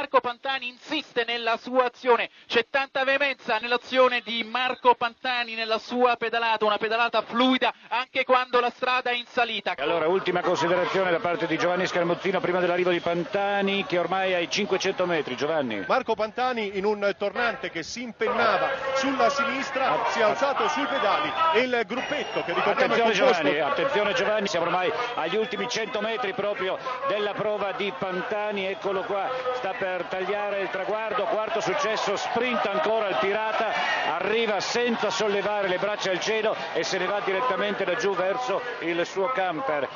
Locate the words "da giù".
37.82-38.14